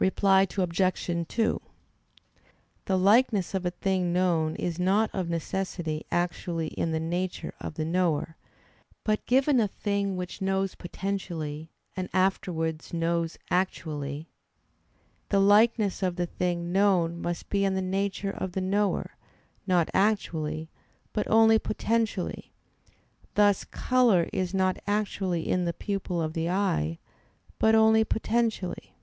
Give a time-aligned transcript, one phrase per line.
[0.00, 1.22] Reply Obj.
[1.26, 1.60] 2:
[2.84, 7.74] The likeness of a thing known is not of necessity actually in the nature of
[7.74, 8.36] the knower;
[9.02, 14.28] but given a thing which knows potentially, and afterwards knows actually,
[15.30, 19.16] the likeness of the thing known must be in the nature of the knower,
[19.66, 20.70] not actually,
[21.12, 22.52] but only potentially;
[23.34, 27.00] thus color is not actually in the pupil of the eye,
[27.58, 28.94] but only potentially.